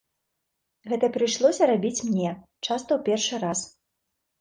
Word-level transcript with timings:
Гэта 0.93 1.09
прыйшлося 1.19 1.63
рабіць 1.73 2.05
мне, 2.09 2.35
часта 2.67 2.89
ў 2.99 3.03
першы 3.11 3.35
раз. 3.49 3.59